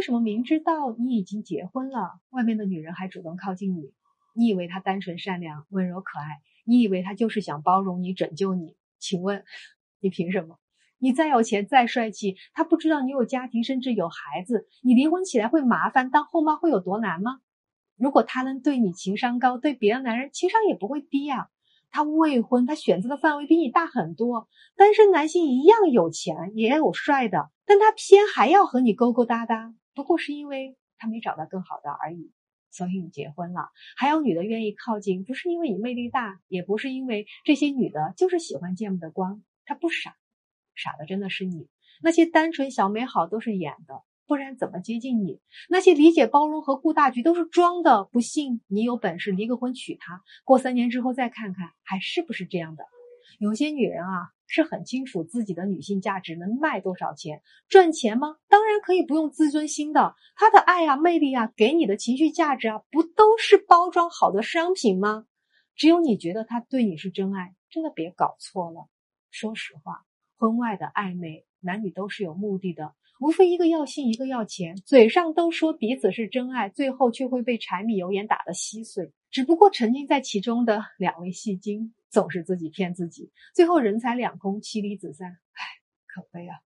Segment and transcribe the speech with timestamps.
[0.00, 3.92] 为什么明知道你已经结婚了，外面的女人还主动靠近你？
[4.34, 6.40] 你以为她单纯善良、温柔可爱？
[6.64, 8.76] 你以为她就是想包容你、拯救你？
[8.98, 9.44] 请问，
[10.00, 10.56] 你凭什么？
[10.96, 17.40] 你再有钱、再帅气，她不知道你有家庭，甚至有孩子，你离婚起来会麻烦，当后妈会有多难吗？
[17.98, 21.50] 如果她能对你情商高，对别的男人情商也不会低呀。
[21.90, 24.48] 他未婚，她选择的范围比你大很多。
[24.76, 32.32] 单身男性一样有钱，也有帅的，但他偏还要和你勾勾搭搭，不过是因为他没找到更好的而已。
[32.72, 39.42] 所以你结婚了，还有女的愿意靠近，不是因为你魅力大，也不是因为这些女的就是喜欢见不得光。
[39.64, 40.14] 她不傻，
[40.76, 41.68] 傻的真的是你。
[42.00, 44.02] 那些单纯小美好都是演的。
[44.26, 45.40] 不然怎么接近你？
[45.68, 48.04] 那些理解、包容和顾大局都是装的。
[48.04, 52.84] 不信你有本事离个婚娶她，过三年之后再看看还是不是这样的。
[53.40, 58.36] 有些女人啊是很清楚自己的女性价值能卖多少钱，赚钱吗？
[58.48, 60.16] 当然可以不用自尊心的。
[60.34, 65.26] 她的爱啊、魅力啊、给你的情绪价值啊，不都是包装好的商品吗？
[65.76, 68.88] 只有你觉得她对你是真爱，真的别搞错了。
[69.30, 70.04] 说实话，
[70.36, 72.96] 婚外的暧昧，男女都是有目的的。
[73.20, 79.12] 无非一个要性，一个要钱，嘴上都说彼此是真爱，最后却会被柴米油盐打得稀碎。
[79.30, 85.28] 只不过沉浸在其中的两位戏精总是自己骗自己，最后人财两空，妻离子散。
[85.28, 85.64] 唉，
[86.06, 86.58] 可悲啊！